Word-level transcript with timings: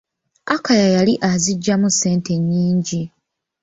Akaya 0.55 0.87
yali 0.95 1.13
azigyamu 1.31 1.87
ssente 1.93 2.33
nyingi. 2.49 3.01